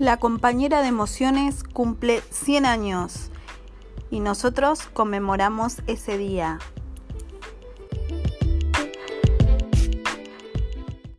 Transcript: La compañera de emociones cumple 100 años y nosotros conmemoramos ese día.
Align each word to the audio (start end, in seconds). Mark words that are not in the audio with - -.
La 0.00 0.16
compañera 0.16 0.82
de 0.82 0.88
emociones 0.88 1.62
cumple 1.62 2.20
100 2.30 2.66
años 2.66 3.30
y 4.10 4.18
nosotros 4.18 4.88
conmemoramos 4.92 5.82
ese 5.86 6.18
día. 6.18 6.58